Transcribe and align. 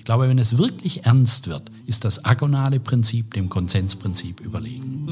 Ich 0.00 0.04
glaube, 0.04 0.30
wenn 0.30 0.38
es 0.38 0.56
wirklich 0.56 1.04
ernst 1.04 1.48
wird, 1.48 1.70
ist 1.84 2.06
das 2.06 2.24
agonale 2.24 2.80
Prinzip 2.80 3.34
dem 3.34 3.50
Konsensprinzip 3.50 4.40
überlegen. 4.40 5.06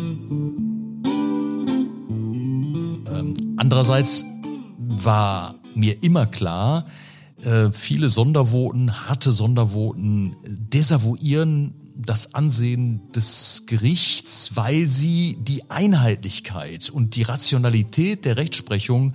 Ähm, 3.07 3.35
andererseits 3.59 4.25
war 4.79 5.57
mir 5.75 6.03
immer 6.03 6.25
klar, 6.25 6.87
äh, 7.43 7.71
viele 7.71 8.09
Sondervoten, 8.09 9.07
harte 9.09 9.31
Sondervoten 9.31 10.37
desavouieren 10.47 11.75
das 11.95 12.35
Ansehen 12.35 13.03
des 13.13 13.65
Gerichts, 13.67 14.53
weil 14.56 14.88
sie 14.88 15.37
die 15.38 15.71
Einheitlichkeit 15.71 16.88
und 16.88 17.15
die 17.15 17.25
Rationalität 17.25 18.25
der 18.25 18.38
Rechtsprechung 18.38 19.12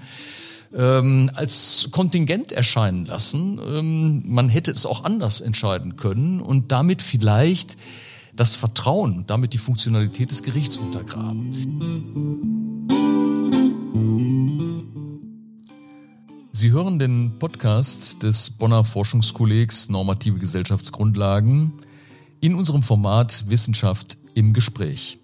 ähm, 0.76 1.30
als 1.36 1.90
Kontingent 1.92 2.52
erscheinen 2.52 3.05
lassen. 3.05 3.60
Ähm, 3.66 4.23
man 4.26 4.50
hätte 4.50 4.72
es 4.72 4.86
auch 4.86 5.04
anders 5.04 5.42
entscheiden 5.42 5.96
können 5.96 6.41
und 6.41 6.72
damit 6.72 7.02
vielleicht 7.02 7.77
das 8.36 8.55
Vertrauen, 8.55 9.26
damit 9.28 9.54
die 9.54 9.59
Funktionalität 9.59 10.31
des 10.31 10.44
Gerichts 10.44 10.78
untergraben. 10.78 11.52
Sie 16.52 16.72
hören 16.72 16.98
den 16.98 17.40
Podcast 17.40 18.23
des 18.23 18.52
Bonner 18.52 18.84
Forschungskollegs 18.84 19.90
Normative 19.90 20.40
Gesellschaftsgrundlagen 20.40 21.73
in 22.42 22.55
unserem 22.55 22.84
Format 22.84 23.45
Wissenschaft 23.50 24.17
im 24.34 24.53
Gespräch. 24.53 25.20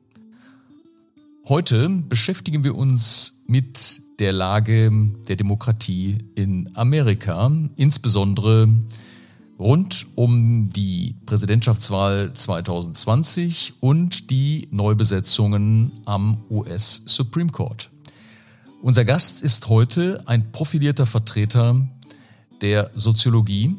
Heute 1.48 1.90
beschäftigen 1.90 2.63
wir 2.63 2.76
uns 2.76 3.43
mit 3.48 4.02
der 4.19 4.33
Lage 4.33 4.91
der 5.27 5.35
Demokratie 5.37 6.17
in 6.35 6.69
Amerika, 6.75 7.51
insbesondere 7.77 8.67
rund 9.57 10.07
um 10.15 10.69
die 10.69 11.15
Präsidentschaftswahl 11.25 12.33
2020 12.33 13.76
und 13.79 14.29
die 14.29 14.67
Neubesetzungen 14.71 15.91
am 16.05 16.43
US 16.49 17.01
Supreme 17.05 17.49
Court. 17.49 17.89
Unser 18.81 19.03
Gast 19.05 19.41
ist 19.41 19.67
heute 19.67 20.23
ein 20.26 20.51
profilierter 20.51 21.05
Vertreter 21.05 21.87
der 22.61 22.91
Soziologie, 22.95 23.76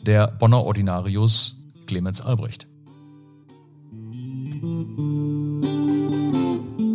der 0.00 0.28
Bonner 0.28 0.64
Ordinarius 0.64 1.56
Clemens 1.86 2.20
Albrecht. 2.20 2.71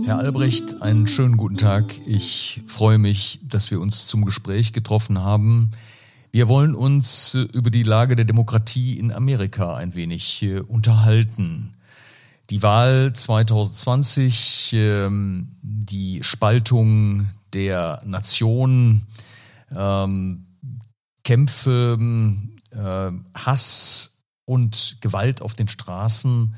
Herr 0.07 0.19
Albrecht, 0.19 0.81
einen 0.81 1.05
schönen 1.05 1.35
guten 1.35 1.57
Tag. 1.57 1.93
Ich 2.07 2.61
freue 2.65 2.97
mich, 2.97 3.41
dass 3.43 3.71
wir 3.71 3.81
uns 3.81 4.07
zum 4.07 4.23
Gespräch 4.23 4.71
getroffen 4.71 5.19
haben. 5.19 5.71
Wir 6.31 6.47
wollen 6.47 6.75
uns 6.75 7.33
über 7.33 7.69
die 7.69 7.83
Lage 7.83 8.15
der 8.15 8.23
Demokratie 8.23 8.97
in 8.97 9.11
Amerika 9.11 9.75
ein 9.75 9.95
wenig 9.95 10.43
äh, 10.43 10.61
unterhalten. 10.61 11.73
Die 12.51 12.63
Wahl 12.63 13.11
2020, 13.11 14.71
ähm, 14.75 15.57
die 15.61 16.23
Spaltung 16.23 17.27
der 17.51 18.01
Nation, 18.05 19.07
ähm, 19.75 20.45
Kämpfe, 21.25 21.99
äh, 22.71 23.11
Hass 23.35 24.23
und 24.45 24.99
Gewalt 25.01 25.41
auf 25.41 25.53
den 25.53 25.67
Straßen 25.67 26.55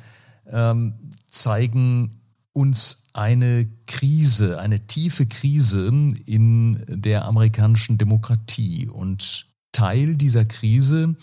ähm, 0.52 0.94
zeigen 1.32 2.20
uns 2.60 3.08
eine 3.14 3.70
Krise, 3.88 4.60
eine 4.60 4.86
tiefe 4.86 5.26
Krise 5.26 5.88
in 6.26 6.84
der 6.90 7.24
amerikanischen 7.24 7.98
Demokratie. 7.98 8.90
Und 8.90 9.48
Teil 9.72 10.18
dieser 10.18 10.44
Krise 10.44 11.16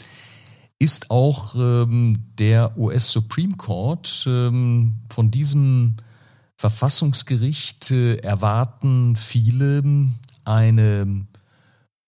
ist 0.79 1.11
auch 1.11 1.55
ähm, 1.55 2.17
der 2.39 2.79
US 2.79 3.11
Supreme 3.11 3.55
Court. 3.59 4.25
Ähm, 4.27 5.01
von 5.13 5.31
diesem 5.31 5.97
Verfassungsgericht 6.57 7.91
äh, 7.91 8.17
erwarten 8.17 9.15
viele 9.17 10.09
eine 10.47 11.27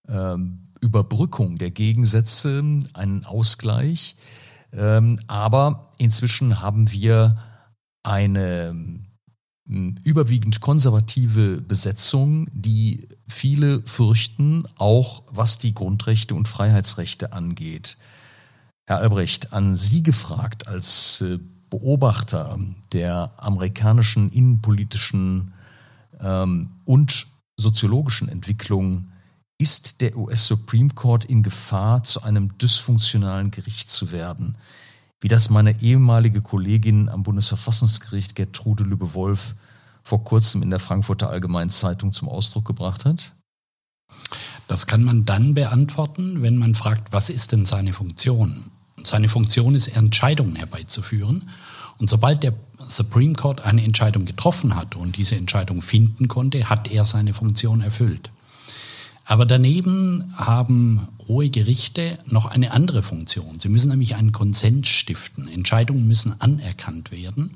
ähm, 0.09 0.69
Überbrückung 0.81 1.59
der 1.59 1.71
Gegensätze, 1.71 2.65
einen 2.95 3.27
Ausgleich. 3.27 4.17
Ähm, 4.73 5.21
aber 5.27 5.93
inzwischen 5.99 6.63
haben 6.63 6.91
wir 6.93 7.37
eine 8.03 9.07
überwiegend 9.69 10.61
konservative 10.61 11.61
Besetzung, 11.61 12.49
die 12.53 13.09
viele 13.29 13.83
fürchten, 13.83 14.65
auch 14.79 15.23
was 15.31 15.59
die 15.59 15.75
Grundrechte 15.75 16.35
und 16.35 16.49
Freiheitsrechte 16.49 17.33
angeht. 17.33 17.99
Herr 18.87 18.99
Albrecht, 18.99 19.53
an 19.53 19.75
Sie 19.75 20.03
gefragt 20.03 20.67
als 20.69 21.21
äh, 21.21 21.39
Beobachter 21.69 22.59
der 22.95 23.33
amerikanischen 23.37 24.33
innenpolitischen 24.33 25.53
ähm, 26.21 26.69
und 26.87 27.27
soziologischen 27.59 28.31
Entwicklung, 28.31 29.13
ist 29.59 30.01
der 30.01 30.17
US 30.17 30.47
Supreme 30.47 30.91
Court 30.95 31.27
in 31.27 31.43
Gefahr, 31.43 32.05
zu 32.05 32.23
einem 32.23 32.57
dysfunktionalen 32.57 33.51
Gericht 33.51 33.91
zu 33.91 34.13
werden? 34.13 34.57
Wie 35.21 35.29
das 35.29 35.51
meine 35.51 35.81
ehemalige 35.83 36.41
Kollegin 36.41 37.09
am 37.09 37.23
Bundesverfassungsgericht 37.23 38.35
Gertrude 38.35 38.85
Lübbe-Wolf 38.85 39.55
vor 40.05 40.25
kurzem 40.25 40.63
in 40.63 40.71
der 40.71 40.79
Frankfurter 40.79 41.31
Allgemeinen 41.31 41.71
Zeitung 41.71 42.13
zum 42.13 42.29
Ausdruck 42.29 42.65
gebracht 42.65 43.05
hat? 43.05 43.35
Das 44.69 44.87
kann 44.87 45.03
man 45.03 45.25
dann 45.25 45.55
beantworten, 45.55 46.43
wenn 46.43 46.57
man 46.57 46.75
fragt, 46.75 47.13
was 47.13 47.31
ist 47.31 47.53
denn 47.53 47.67
seine 47.67 47.93
Funktion? 47.93 48.71
Seine 49.03 49.29
Funktion 49.29 49.75
ist, 49.75 49.89
Entscheidungen 49.89 50.57
herbeizuführen. 50.57 51.49
Und 51.99 52.11
sobald 52.11 52.43
der 52.43 52.55
Supreme 52.87 53.35
Court 53.35 53.63
eine 53.63 53.83
Entscheidung 53.83 54.25
getroffen 54.25 54.77
hat 54.77 54.95
und 54.95 55.17
diese 55.17 55.37
Entscheidung 55.37 55.83
finden 55.83 56.29
konnte, 56.29 56.69
hat 56.69 56.91
er 56.91 57.05
seine 57.05 57.35
Funktion 57.35 57.81
erfüllt. 57.81 58.31
Aber 59.29 59.45
daneben 59.45 60.25
haben 60.39 61.07
hohe 61.29 61.51
Gerichte 61.51 62.19
noch 62.25 62.47
eine 62.47 62.71
andere 62.73 63.03
Funktion. 63.03 63.61
Sie 63.61 63.69
müssen 63.69 63.91
nämlich 63.91 64.17
einen 64.17 64.33
Konsens 64.33 64.89
stiften. 64.89 65.49
Entscheidungen 65.49 66.09
müssen 66.09 66.41
anerkannt 66.41 67.11
werden. 67.11 67.51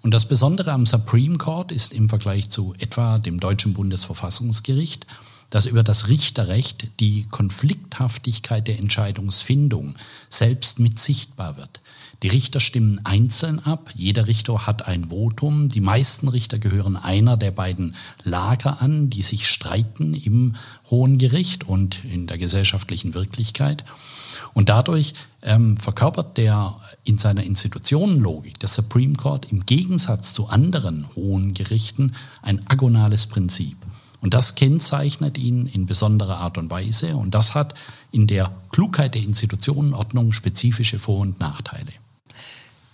Und 0.00 0.14
das 0.14 0.26
Besondere 0.26 0.72
am 0.72 0.86
Supreme 0.86 1.36
Court 1.36 1.70
ist 1.70 1.92
im 1.92 2.08
Vergleich 2.08 2.48
zu 2.48 2.74
etwa 2.78 3.18
dem 3.18 3.40
deutschen 3.40 3.74
Bundesverfassungsgericht, 3.74 5.06
dass 5.50 5.66
über 5.66 5.82
das 5.82 6.08
Richterrecht 6.08 6.88
die 6.98 7.26
Konflikthaftigkeit 7.30 8.66
der 8.66 8.78
Entscheidungsfindung 8.78 9.96
selbst 10.30 10.78
mit 10.78 10.98
sichtbar 10.98 11.58
wird. 11.58 11.81
Die 12.22 12.28
Richter 12.28 12.60
stimmen 12.60 13.00
einzeln 13.02 13.58
ab. 13.58 13.90
Jeder 13.96 14.28
Richter 14.28 14.64
hat 14.64 14.86
ein 14.86 15.10
Votum. 15.10 15.68
Die 15.68 15.80
meisten 15.80 16.28
Richter 16.28 16.60
gehören 16.60 16.96
einer 16.96 17.36
der 17.36 17.50
beiden 17.50 17.96
Lager 18.22 18.80
an, 18.80 19.10
die 19.10 19.22
sich 19.22 19.48
streiten 19.48 20.14
im 20.14 20.54
Hohen 20.88 21.18
Gericht 21.18 21.64
und 21.64 22.04
in 22.04 22.28
der 22.28 22.38
gesellschaftlichen 22.38 23.14
Wirklichkeit. 23.14 23.82
Und 24.54 24.68
dadurch 24.68 25.14
ähm, 25.42 25.76
verkörpert 25.76 26.36
der 26.36 26.76
in 27.02 27.18
seiner 27.18 27.42
Institutionenlogik 27.42 28.60
der 28.60 28.68
Supreme 28.68 29.14
Court 29.14 29.50
im 29.50 29.66
Gegensatz 29.66 30.32
zu 30.32 30.46
anderen 30.46 31.08
hohen 31.16 31.54
Gerichten 31.54 32.12
ein 32.40 32.64
agonales 32.68 33.26
Prinzip. 33.26 33.76
Und 34.20 34.32
das 34.32 34.54
kennzeichnet 34.54 35.38
ihn 35.38 35.66
in 35.66 35.86
besonderer 35.86 36.36
Art 36.36 36.56
und 36.56 36.70
Weise. 36.70 37.16
Und 37.16 37.34
das 37.34 37.56
hat 37.56 37.74
in 38.12 38.28
der 38.28 38.54
Klugheit 38.70 39.16
der 39.16 39.22
Institutionenordnung 39.22 40.32
spezifische 40.32 41.00
Vor- 41.00 41.18
und 41.18 41.40
Nachteile. 41.40 41.90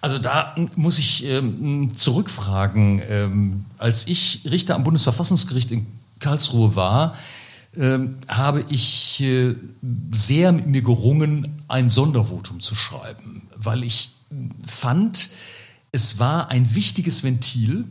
Also 0.01 0.19
da 0.19 0.55
muss 0.77 0.99
ich 0.99 1.25
ähm, 1.25 1.97
zurückfragen. 1.97 3.03
Ähm, 3.09 3.65
als 3.79 4.07
ich 4.07 4.43
Richter 4.45 4.77
am 4.77 4.85
Bundesverfassungsgericht 4.85 5.73
in 5.73 5.87
Karlsruhe 6.21 6.77
war, 6.77 7.17
ähm, 7.77 8.19
habe 8.29 8.65
ich 8.71 9.21
äh, 9.21 9.55
sehr 10.13 10.53
mit 10.53 10.67
mir 10.67 10.83
gerungen, 10.83 11.63
ein 11.69 11.89
Sondervotum 11.89 12.61
zu 12.61 12.75
schreiben, 12.75 13.43
weil 13.57 13.83
ich 13.83 14.11
fand, 14.67 15.31
es 15.91 16.19
war 16.19 16.51
ein 16.51 16.75
wichtiges 16.75 17.25
Ventil, 17.25 17.85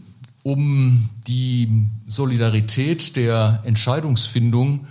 um 0.43 1.09
die 1.27 1.87
Solidarität 2.05 3.17
der 3.17 3.61
Entscheidungsfindung 3.65 4.87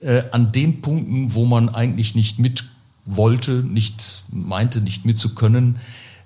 äh, 0.00 0.24
an 0.32 0.50
den 0.50 0.80
Punkten, 0.80 1.34
wo 1.34 1.44
man 1.44 1.68
eigentlich 1.68 2.14
nicht 2.14 2.38
mit 2.38 2.64
wollte, 3.04 3.64
nicht 3.64 4.24
meinte, 4.30 4.80
nicht 4.80 5.04
mitzukönnen, 5.04 5.76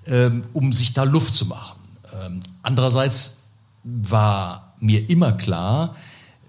ähm, 0.07 0.43
um 0.53 0.73
sich 0.73 0.93
da 0.93 1.03
Luft 1.03 1.35
zu 1.35 1.45
machen. 1.45 1.79
Ähm, 2.13 2.39
andererseits 2.61 3.43
war 3.83 4.73
mir 4.79 5.09
immer 5.09 5.33
klar, 5.33 5.95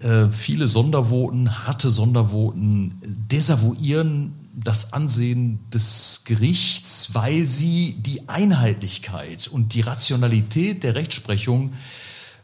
äh, 0.01 0.27
viele 0.29 0.67
Sondervoten, 0.67 1.65
harte 1.65 1.89
Sondervoten 1.89 2.93
desavouieren 3.03 4.33
das 4.55 4.93
Ansehen 4.93 5.59
des 5.73 6.21
Gerichts, 6.25 7.09
weil 7.13 7.47
sie 7.47 7.95
die 7.99 8.29
Einheitlichkeit 8.29 9.47
und 9.47 9.73
die 9.73 9.81
Rationalität 9.81 10.83
der 10.83 10.95
Rechtsprechung 10.95 11.73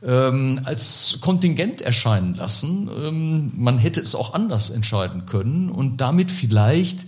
ähm, 0.04 0.60
als 0.66 1.20
Kontingent 1.22 1.82
erscheinen 1.82 2.36
lassen. 2.36 2.90
Ähm, 2.90 3.52
man 3.56 3.78
hätte 3.78 4.02
es 4.02 4.16
auch 4.16 4.34
anders 4.34 4.72
entscheiden 4.72 5.26
können 5.26 5.70
und 5.70 6.02
damit 6.02 6.32
vielleicht 6.32 7.06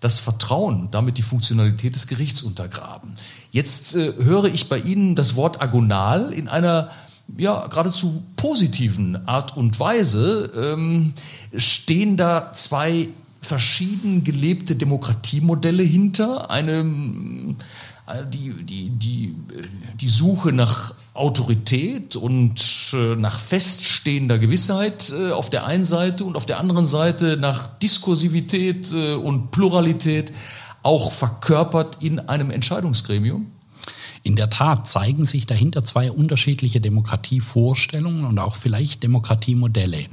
das 0.00 0.18
Vertrauen, 0.18 0.88
damit 0.90 1.18
die 1.18 1.22
Funktionalität 1.22 1.94
des 1.94 2.06
Gerichts 2.06 2.42
untergraben. 2.42 3.14
Jetzt 3.50 3.96
äh, 3.96 4.12
höre 4.18 4.44
ich 4.44 4.68
bei 4.68 4.78
Ihnen 4.78 5.14
das 5.14 5.36
Wort 5.36 5.62
agonal 5.62 6.32
in 6.32 6.48
einer 6.48 6.90
ja, 7.36 7.66
geradezu 7.66 8.22
positiven 8.36 9.26
Art 9.26 9.56
und 9.56 9.80
Weise. 9.80 10.50
Ähm, 10.54 11.14
stehen 11.56 12.16
da 12.16 12.52
zwei 12.52 13.08
verschieden 13.40 14.24
gelebte 14.24 14.76
Demokratiemodelle 14.76 15.82
hinter, 15.82 16.50
eine, 16.50 17.56
äh, 18.06 18.24
die, 18.28 18.52
die, 18.52 18.90
die, 18.90 19.34
die 20.00 20.08
Suche 20.08 20.52
nach 20.52 20.94
Autorität 21.16 22.16
und 22.16 22.60
äh, 22.92 23.16
nach 23.16 23.40
feststehender 23.40 24.38
Gewissheit 24.38 25.12
äh, 25.16 25.32
auf 25.32 25.50
der 25.50 25.66
einen 25.66 25.84
Seite 25.84 26.24
und 26.24 26.36
auf 26.36 26.46
der 26.46 26.58
anderen 26.58 26.86
Seite 26.86 27.36
nach 27.36 27.78
Diskursivität 27.78 28.92
äh, 28.92 29.14
und 29.14 29.50
Pluralität 29.50 30.32
auch 30.82 31.12
verkörpert 31.12 31.98
in 32.00 32.20
einem 32.20 32.50
Entscheidungsgremium? 32.50 33.50
In 34.22 34.36
der 34.36 34.50
Tat 34.50 34.88
zeigen 34.88 35.24
sich 35.24 35.46
dahinter 35.46 35.84
zwei 35.84 36.10
unterschiedliche 36.10 36.80
Demokratievorstellungen 36.80 38.24
und 38.24 38.38
auch 38.38 38.56
vielleicht 38.56 39.02
Demokratiemodelle. 39.02 40.06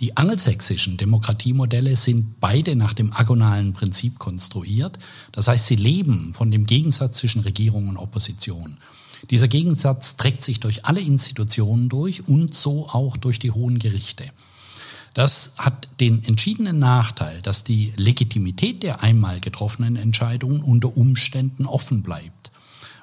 Die 0.00 0.16
angelsächsischen 0.16 0.96
Demokratiemodelle 0.96 1.94
sind 1.94 2.40
beide 2.40 2.74
nach 2.74 2.94
dem 2.94 3.12
agonalen 3.12 3.74
Prinzip 3.74 4.18
konstruiert. 4.18 4.98
Das 5.32 5.46
heißt, 5.46 5.66
sie 5.66 5.76
leben 5.76 6.32
von 6.32 6.50
dem 6.50 6.64
Gegensatz 6.64 7.18
zwischen 7.18 7.42
Regierung 7.42 7.88
und 7.88 7.98
Opposition. 7.98 8.78
Dieser 9.28 9.48
Gegensatz 9.48 10.16
trägt 10.16 10.42
sich 10.42 10.60
durch 10.60 10.86
alle 10.86 11.00
Institutionen 11.00 11.88
durch 11.88 12.26
und 12.26 12.54
so 12.54 12.88
auch 12.88 13.16
durch 13.16 13.38
die 13.38 13.50
hohen 13.50 13.78
Gerichte. 13.78 14.24
Das 15.14 15.54
hat 15.58 15.88
den 15.98 16.24
entschiedenen 16.24 16.78
Nachteil, 16.78 17.42
dass 17.42 17.64
die 17.64 17.92
Legitimität 17.96 18.82
der 18.82 19.02
einmal 19.02 19.40
getroffenen 19.40 19.96
Entscheidungen 19.96 20.62
unter 20.62 20.96
Umständen 20.96 21.66
offen 21.66 22.02
bleibt, 22.02 22.50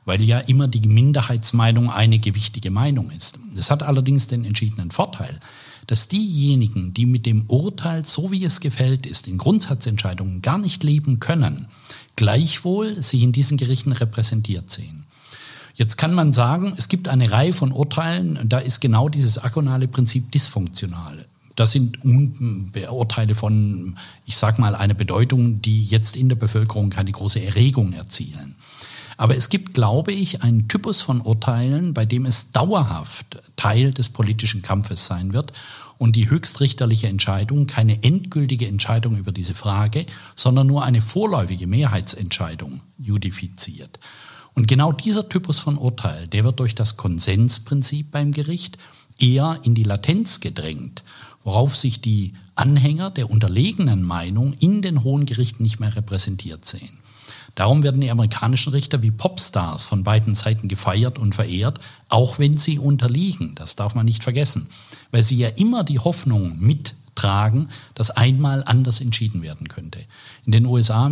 weil 0.05 0.21
ja 0.21 0.39
immer 0.39 0.67
die 0.69 0.87
Minderheitsmeinung 0.87 1.91
eine 1.91 2.19
gewichtige 2.19 2.71
Meinung 2.71 3.11
ist. 3.11 3.39
Es 3.57 3.69
hat 3.69 3.83
allerdings 3.83 4.27
den 4.27 4.45
entschiedenen 4.45 4.91
Vorteil, 4.91 5.37
dass 5.85 6.07
diejenigen, 6.07 6.93
die 6.93 7.05
mit 7.05 7.25
dem 7.25 7.45
Urteil, 7.47 8.05
so 8.05 8.31
wie 8.31 8.43
es 8.43 8.59
gefällt 8.61 9.05
ist, 9.05 9.27
in 9.27 9.37
Grundsatzentscheidungen 9.37 10.41
gar 10.41 10.57
nicht 10.57 10.83
leben 10.83 11.19
können, 11.19 11.67
gleichwohl 12.15 13.01
sich 13.01 13.23
in 13.23 13.31
diesen 13.31 13.57
Gerichten 13.57 13.91
repräsentiert 13.91 14.69
sehen. 14.69 15.06
Jetzt 15.77 15.97
kann 15.97 16.15
man 16.15 16.33
sagen, 16.33 16.73
es 16.75 16.89
gibt 16.89 17.07
eine 17.07 17.31
Reihe 17.31 17.53
von 17.53 17.71
Urteilen, 17.71 18.39
da 18.45 18.57
ist 18.57 18.81
genau 18.81 19.09
dieses 19.09 19.37
agonale 19.37 19.87
Prinzip 19.87 20.31
dysfunktional. 20.31 21.25
Das 21.55 21.71
sind 21.71 21.99
Urteile 22.89 23.35
von, 23.35 23.95
ich 24.25 24.37
sage 24.37 24.59
mal, 24.59 24.73
einer 24.75 24.95
Bedeutung, 24.95 25.61
die 25.61 25.85
jetzt 25.85 26.15
in 26.15 26.29
der 26.29 26.35
Bevölkerung 26.35 26.89
keine 26.89 27.11
große 27.11 27.43
Erregung 27.43 27.93
erzielen. 27.93 28.55
Aber 29.17 29.37
es 29.37 29.49
gibt, 29.49 29.75
glaube 29.75 30.11
ich, 30.11 30.41
einen 30.41 30.67
Typus 30.67 31.01
von 31.01 31.21
Urteilen, 31.21 31.93
bei 31.93 32.05
dem 32.05 32.25
es 32.25 32.51
dauerhaft 32.51 33.37
Teil 33.55 33.91
des 33.91 34.09
politischen 34.09 34.63
Kampfes 34.63 35.05
sein 35.05 35.33
wird 35.33 35.53
und 35.99 36.15
die 36.15 36.29
höchstrichterliche 36.29 37.07
Entscheidung 37.07 37.67
keine 37.67 38.03
endgültige 38.03 38.67
Entscheidung 38.67 39.15
über 39.15 39.31
diese 39.31 39.53
Frage, 39.53 40.07
sondern 40.35 40.65
nur 40.65 40.83
eine 40.83 41.01
vorläufige 41.01 41.67
Mehrheitsentscheidung 41.67 42.81
judifiziert. 42.97 43.99
Und 44.57 44.67
genau 44.67 44.91
dieser 44.91 45.29
Typus 45.29 45.59
von 45.59 45.77
Urteil, 45.77 46.25
der 46.29 46.43
wird 46.43 46.59
durch 46.59 46.73
das 46.73 46.97
Konsensprinzip 46.97 48.09
beim 48.09 48.31
Gericht 48.31 48.79
eher 49.19 49.59
in 49.61 49.75
die 49.75 49.83
Latenz 49.83 50.39
gedrängt, 50.39 51.03
worauf 51.43 51.75
sich 51.75 52.01
die 52.01 52.33
Anhänger 52.55 53.11
der 53.11 53.29
unterlegenen 53.29 54.01
Meinung 54.01 54.53
in 54.53 54.81
den 54.81 55.03
hohen 55.03 55.27
Gerichten 55.27 55.61
nicht 55.61 55.79
mehr 55.79 55.95
repräsentiert 55.95 56.65
sehen. 56.65 56.97
Darum 57.53 57.83
werden 57.83 58.01
die 58.01 58.09
amerikanischen 58.09 58.73
Richter 58.73 59.03
wie 59.03 59.11
Popstars 59.11 59.83
von 59.83 60.03
beiden 60.03 60.33
Seiten 60.33 60.67
gefeiert 60.67 61.19
und 61.19 61.35
verehrt, 61.35 61.79
auch 62.09 62.39
wenn 62.39 62.57
sie 62.57 62.79
unterliegen. 62.79 63.53
Das 63.53 63.75
darf 63.75 63.93
man 63.93 64.07
nicht 64.07 64.23
vergessen, 64.23 64.69
weil 65.11 65.21
sie 65.21 65.37
ja 65.37 65.49
immer 65.49 65.83
die 65.83 65.99
Hoffnung 65.99 66.57
mit 66.57 66.95
tragen, 67.17 67.69
dass 67.95 68.11
einmal 68.11 68.63
anders 68.63 69.01
entschieden 69.01 69.41
werden 69.41 69.67
könnte. 69.67 69.99
In 70.45 70.51
den 70.51 70.65
USA 70.65 71.09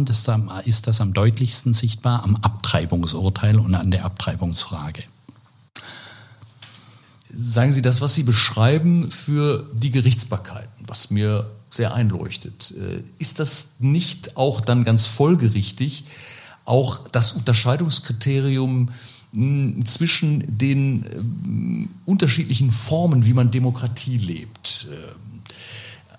ist 0.65 0.87
das 0.87 1.01
am 1.01 1.13
deutlichsten 1.13 1.73
sichtbar 1.73 2.23
am 2.23 2.37
Abtreibungsurteil 2.37 3.59
und 3.59 3.75
an 3.75 3.91
der 3.91 4.05
Abtreibungsfrage. 4.05 5.03
Sagen 7.37 7.73
Sie 7.73 7.81
das, 7.81 7.99
was 7.99 8.13
Sie 8.13 8.23
beschreiben 8.23 9.11
für 9.11 9.69
die 9.73 9.91
Gerichtsbarkeiten, 9.91 10.85
was 10.87 11.09
mir 11.09 11.49
sehr 11.69 11.93
einleuchtet. 11.93 12.73
Äh, 12.77 13.03
ist 13.19 13.39
das 13.39 13.75
nicht 13.79 14.37
auch 14.37 14.61
dann 14.61 14.85
ganz 14.85 15.05
folgerichtig, 15.05 16.05
auch 16.63 17.07
das 17.09 17.33
Unterscheidungskriterium 17.33 18.89
hm, 19.33 19.85
zwischen 19.85 20.57
den 20.57 21.03
hm, 21.03 21.89
unterschiedlichen 22.05 22.71
Formen, 22.71 23.25
wie 23.25 23.33
man 23.33 23.51
Demokratie 23.51 24.17
lebt? 24.17 24.87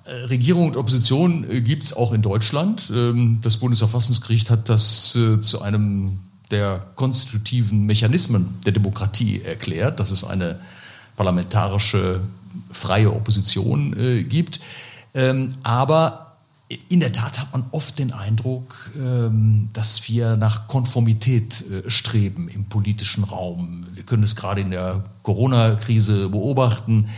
Äh, 0.07 0.27
Regierung 0.27 0.67
und 0.67 0.77
Opposition 0.77 1.49
äh, 1.51 1.61
gibt 1.61 1.83
es 1.83 1.95
auch 1.95 2.13
in 2.13 2.23
Deutschland. 2.23 2.91
Ähm, 2.95 3.41
das 3.43 3.57
Bundesverfassungsgericht 3.57 4.51
hat 4.51 4.69
das 4.69 5.17
äh, 5.17 5.41
zu 5.41 5.63
einem 5.63 6.21
der 6.53 6.87
konstitutiven 6.95 7.87
Mechanismen 7.87 8.61
der 8.65 8.73
Demokratie 8.73 9.43
erklärt, 9.43 9.99
dass 9.99 10.13
es 10.13 10.23
eine 10.23 10.61
parlamentarische 11.17 12.21
freie 12.71 13.13
Opposition 13.13 14.25
gibt. 14.29 14.61
Ähm, 15.13 15.55
aber 15.65 16.37
in 16.89 17.01
der 17.01 17.11
Tat 17.11 17.41
hat 17.41 17.51
man 17.51 17.65
oft 17.73 17.99
den 17.99 18.13
Eindruck, 18.13 18.93
ähm, 18.97 19.69
dass 19.73 20.09
wir 20.09 20.37
nach 20.37 20.69
Konformität 20.69 21.65
streben 21.89 22.49
im 22.49 22.67
politischen 22.67 23.25
Raum. 23.25 23.89
Wir 23.93 24.05
können 24.05 24.23
es 24.23 24.37
gerade 24.37 24.61
in 24.61 24.71
der 24.71 25.05
Corona-Krise 25.25 26.29
beobachten. 26.29 27.09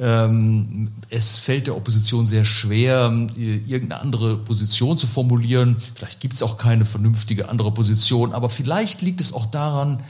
Ähm, 0.00 0.90
es 1.08 1.38
fällt 1.38 1.68
der 1.68 1.76
Opposition 1.76 2.26
sehr 2.26 2.44
schwer, 2.44 3.10
irgendeine 3.36 4.00
andere 4.00 4.38
Position 4.38 4.98
zu 4.98 5.06
formulieren. 5.06 5.76
Vielleicht 5.94 6.20
gibt 6.20 6.34
es 6.34 6.42
auch 6.42 6.56
keine 6.56 6.84
vernünftige 6.84 7.48
andere 7.48 7.72
Position, 7.72 8.32
aber 8.32 8.50
vielleicht 8.50 9.02
liegt 9.02 9.20
es 9.20 9.32
auch 9.32 9.46
daran, 9.46 10.02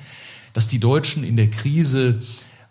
dass 0.54 0.68
die 0.68 0.80
Deutschen 0.80 1.24
in 1.24 1.36
der 1.36 1.50
Krise 1.50 2.22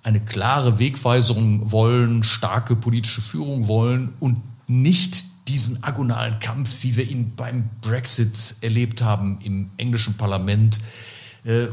eine 0.01 0.19
klare 0.19 0.79
Wegweisung 0.79 1.71
wollen, 1.71 2.23
starke 2.23 2.75
politische 2.75 3.21
Führung 3.21 3.67
wollen 3.67 4.13
und 4.19 4.37
nicht 4.67 5.25
diesen 5.47 5.83
agonalen 5.83 6.39
Kampf, 6.39 6.83
wie 6.83 6.95
wir 6.95 7.09
ihn 7.09 7.33
beim 7.35 7.69
Brexit 7.81 8.55
erlebt 8.61 9.01
haben 9.01 9.39
im 9.43 9.69
englischen 9.77 10.15
Parlament, 10.15 10.79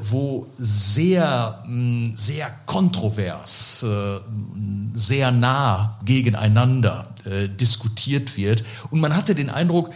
wo 0.03 0.49
sehr, 0.59 1.63
mm, 1.67 2.17
sehr 2.17 2.51
kontrovers, 2.67 3.85
äh, 3.85 4.21
sehr 4.95 5.31
nah 5.31 5.99
gegeneinander 6.05 7.15
äh, 7.25 7.49
diskutiert 7.49 8.37
wird. 8.37 8.65
Und 8.91 9.01
man 9.01 9.17
hatte 9.17 9.35
den 9.35 9.49
Eindruck, 9.49 9.91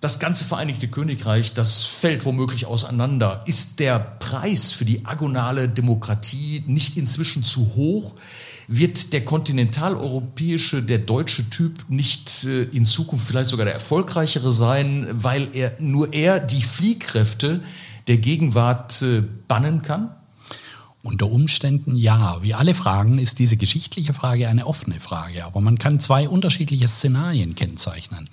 das 0.00 0.20
ganze 0.20 0.44
Vereinigte 0.44 0.86
Königreich, 0.86 1.54
das 1.54 1.82
fällt 1.82 2.24
womöglich 2.24 2.66
auseinander. 2.66 3.42
Ist 3.46 3.80
der 3.80 3.98
Preis 3.98 4.70
für 4.70 4.84
die 4.84 5.04
agonale 5.04 5.68
Demokratie 5.68 6.62
nicht 6.68 6.96
inzwischen 6.96 7.42
zu 7.42 7.74
hoch? 7.74 8.14
Wird 8.68 9.12
der 9.12 9.24
kontinentaleuropäische, 9.24 10.84
der 10.84 10.98
deutsche 10.98 11.50
Typ 11.50 11.86
nicht 11.88 12.44
in 12.44 12.84
Zukunft 12.84 13.26
vielleicht 13.26 13.50
sogar 13.50 13.64
der 13.64 13.74
erfolgreichere 13.74 14.52
sein, 14.52 15.08
weil 15.10 15.48
er 15.52 15.72
nur 15.80 16.12
er 16.12 16.38
die 16.38 16.62
Fliehkräfte 16.62 17.60
der 18.08 18.18
Gegenwart 18.18 19.02
äh, 19.02 19.22
bannen 19.46 19.82
kann? 19.82 20.10
Unter 21.02 21.30
Umständen 21.30 21.94
ja. 21.94 22.38
Wie 22.42 22.54
alle 22.54 22.74
Fragen 22.74 23.18
ist 23.18 23.38
diese 23.38 23.56
geschichtliche 23.56 24.12
Frage 24.12 24.48
eine 24.48 24.66
offene 24.66 24.98
Frage, 24.98 25.44
aber 25.44 25.60
man 25.60 25.78
kann 25.78 26.00
zwei 26.00 26.28
unterschiedliche 26.28 26.88
Szenarien 26.88 27.54
kennzeichnen. 27.54 28.28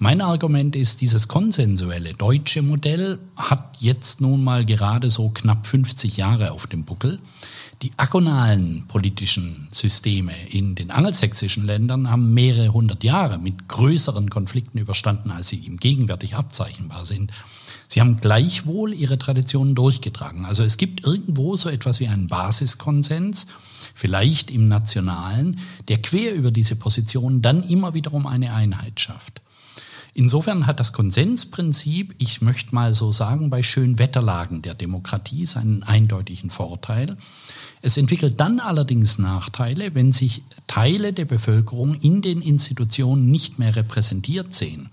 Mein 0.00 0.20
Argument 0.20 0.76
ist, 0.76 1.00
dieses 1.00 1.26
konsensuelle 1.26 2.14
deutsche 2.14 2.62
Modell 2.62 3.18
hat 3.34 3.78
jetzt 3.80 4.20
nun 4.20 4.44
mal 4.44 4.64
gerade 4.64 5.10
so 5.10 5.30
knapp 5.30 5.66
50 5.66 6.16
Jahre 6.16 6.52
auf 6.52 6.68
dem 6.68 6.84
Buckel. 6.84 7.18
Die 7.82 7.90
agonalen 7.96 8.84
politischen 8.86 9.66
Systeme 9.72 10.32
in 10.50 10.76
den 10.76 10.92
angelsächsischen 10.92 11.66
Ländern 11.66 12.10
haben 12.10 12.32
mehrere 12.32 12.72
hundert 12.72 13.02
Jahre 13.02 13.38
mit 13.38 13.68
größeren 13.68 14.30
Konflikten 14.30 14.78
überstanden, 14.78 15.32
als 15.32 15.48
sie 15.48 15.56
ihm 15.56 15.78
gegenwärtig 15.78 16.36
abzeichnbar 16.36 17.04
sind. 17.04 17.32
Sie 17.88 18.00
haben 18.00 18.18
gleichwohl 18.18 18.92
ihre 18.92 19.18
Traditionen 19.18 19.74
durchgetragen. 19.74 20.44
Also 20.44 20.62
es 20.62 20.76
gibt 20.76 21.06
irgendwo 21.06 21.56
so 21.56 21.68
etwas 21.68 22.00
wie 22.00 22.08
einen 22.08 22.28
Basiskonsens, 22.28 23.46
vielleicht 23.94 24.50
im 24.50 24.68
Nationalen, 24.68 25.58
der 25.88 26.02
quer 26.02 26.34
über 26.34 26.50
diese 26.50 26.76
Position 26.76 27.42
dann 27.42 27.62
immer 27.62 27.94
wiederum 27.94 28.26
eine 28.26 28.54
Einheit 28.54 29.00
schafft. 29.00 29.40
Insofern 30.18 30.66
hat 30.66 30.80
das 30.80 30.92
Konsensprinzip, 30.92 32.14
ich 32.18 32.42
möchte 32.42 32.74
mal 32.74 32.92
so 32.92 33.12
sagen, 33.12 33.50
bei 33.50 33.62
Schönwetterlagen 33.62 34.62
der 34.62 34.74
Demokratie 34.74 35.46
seinen 35.46 35.84
eindeutigen 35.84 36.50
Vorteil. 36.50 37.16
Es 37.82 37.96
entwickelt 37.96 38.40
dann 38.40 38.58
allerdings 38.58 39.18
Nachteile, 39.18 39.94
wenn 39.94 40.10
sich 40.10 40.42
Teile 40.66 41.12
der 41.12 41.24
Bevölkerung 41.24 41.94
in 41.94 42.20
den 42.20 42.42
Institutionen 42.42 43.30
nicht 43.30 43.60
mehr 43.60 43.76
repräsentiert 43.76 44.54
sehen. 44.54 44.88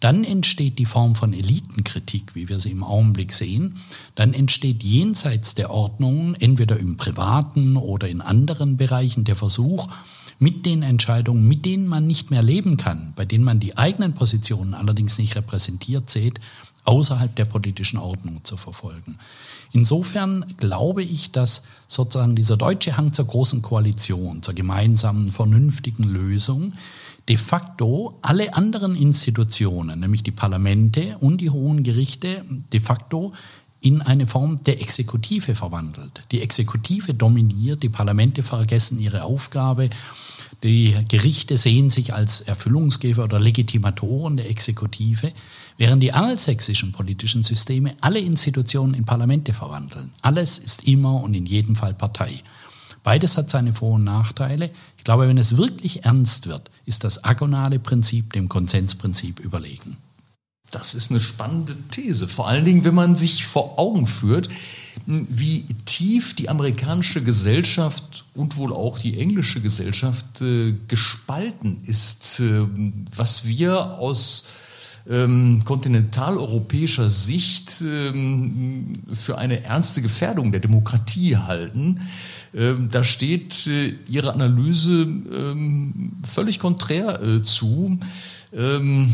Dann 0.00 0.22
entsteht 0.22 0.78
die 0.78 0.84
Form 0.84 1.16
von 1.16 1.32
Elitenkritik, 1.32 2.34
wie 2.34 2.48
wir 2.48 2.60
sie 2.60 2.70
im 2.70 2.84
Augenblick 2.84 3.32
sehen. 3.32 3.76
Dann 4.14 4.32
entsteht 4.32 4.84
jenseits 4.84 5.54
der 5.54 5.70
Ordnung, 5.70 6.34
entweder 6.36 6.78
im 6.78 6.96
privaten 6.96 7.76
oder 7.76 8.08
in 8.08 8.20
anderen 8.20 8.76
Bereichen, 8.76 9.24
der 9.24 9.36
Versuch, 9.36 9.88
mit 10.38 10.66
den 10.66 10.82
Entscheidungen, 10.82 11.46
mit 11.48 11.64
denen 11.64 11.88
man 11.88 12.06
nicht 12.06 12.30
mehr 12.30 12.42
leben 12.42 12.76
kann, 12.76 13.12
bei 13.16 13.24
denen 13.24 13.44
man 13.44 13.58
die 13.58 13.76
eigenen 13.76 14.14
Positionen 14.14 14.74
allerdings 14.74 15.18
nicht 15.18 15.34
repräsentiert 15.34 16.10
sieht, 16.10 16.40
außerhalb 16.84 17.34
der 17.34 17.44
politischen 17.44 17.98
Ordnung 17.98 18.44
zu 18.44 18.56
verfolgen. 18.56 19.18
Insofern 19.72 20.46
glaube 20.56 21.02
ich, 21.02 21.32
dass 21.32 21.64
sozusagen 21.86 22.36
dieser 22.36 22.56
deutsche 22.56 22.96
Hang 22.96 23.12
zur 23.12 23.26
großen 23.26 23.62
Koalition, 23.62 24.42
zur 24.42 24.54
gemeinsamen, 24.54 25.30
vernünftigen 25.30 26.04
Lösung, 26.04 26.72
de 27.28 27.36
facto 27.36 28.18
alle 28.22 28.54
anderen 28.54 28.96
Institutionen, 28.96 30.00
nämlich 30.00 30.22
die 30.22 30.32
Parlamente 30.32 31.16
und 31.20 31.40
die 31.40 31.50
hohen 31.50 31.82
Gerichte, 31.82 32.44
de 32.72 32.80
facto 32.80 33.32
in 33.80 34.02
eine 34.02 34.26
Form 34.26 34.62
der 34.64 34.80
Exekutive 34.80 35.54
verwandelt. 35.54 36.22
Die 36.32 36.40
Exekutive 36.40 37.14
dominiert, 37.14 37.82
die 37.82 37.88
Parlamente 37.88 38.42
vergessen 38.42 38.98
ihre 38.98 39.22
Aufgabe, 39.22 39.90
die 40.64 40.96
Gerichte 41.08 41.56
sehen 41.56 41.88
sich 41.88 42.12
als 42.12 42.40
Erfüllungsgeber 42.40 43.24
oder 43.24 43.38
Legitimatoren 43.38 44.36
der 44.36 44.50
Exekutive, 44.50 45.32
während 45.76 46.02
die 46.02 46.12
angelsächsischen 46.12 46.90
politischen 46.90 47.44
Systeme 47.44 47.94
alle 48.00 48.18
Institutionen 48.18 48.94
in 48.94 49.04
Parlamente 49.04 49.54
verwandeln. 49.54 50.12
Alles 50.22 50.58
ist 50.58 50.88
immer 50.88 51.22
und 51.22 51.34
in 51.34 51.46
jedem 51.46 51.76
Fall 51.76 51.94
Partei. 51.94 52.42
Beides 53.08 53.38
hat 53.38 53.48
seine 53.48 53.72
Vor- 53.72 53.94
und 53.94 54.04
Nachteile. 54.04 54.70
Ich 54.98 55.04
glaube, 55.04 55.28
wenn 55.28 55.38
es 55.38 55.56
wirklich 55.56 56.04
ernst 56.04 56.46
wird, 56.46 56.70
ist 56.84 57.04
das 57.04 57.24
agonale 57.24 57.78
Prinzip 57.78 58.34
dem 58.34 58.50
Konsensprinzip 58.50 59.40
überlegen. 59.40 59.96
Das 60.72 60.94
ist 60.94 61.10
eine 61.10 61.18
spannende 61.18 61.74
These. 61.90 62.28
Vor 62.28 62.48
allen 62.48 62.66
Dingen, 62.66 62.84
wenn 62.84 62.94
man 62.94 63.16
sich 63.16 63.46
vor 63.46 63.78
Augen 63.78 64.06
führt, 64.06 64.50
wie 65.06 65.64
tief 65.86 66.36
die 66.36 66.50
amerikanische 66.50 67.22
Gesellschaft 67.22 68.26
und 68.34 68.58
wohl 68.58 68.74
auch 68.74 68.98
die 68.98 69.18
englische 69.18 69.62
Gesellschaft 69.62 70.42
äh, 70.42 70.74
gespalten 70.86 71.82
ist, 71.86 72.40
äh, 72.40 72.66
was 73.16 73.46
wir 73.46 73.94
aus 73.94 74.44
ähm, 75.08 75.62
kontinentaleuropäischer 75.64 77.08
Sicht 77.08 77.80
ähm, 77.80 78.92
für 79.10 79.38
eine 79.38 79.64
ernste 79.64 80.02
Gefährdung 80.02 80.52
der 80.52 80.60
Demokratie 80.60 81.38
halten. 81.38 82.02
Ähm, 82.54 82.88
da 82.90 83.04
steht 83.04 83.66
äh, 83.66 83.94
Ihre 84.08 84.32
Analyse 84.32 85.02
ähm, 85.02 86.12
völlig 86.26 86.58
konträr 86.58 87.22
äh, 87.22 87.42
zu. 87.42 87.98
Ähm, 88.52 89.12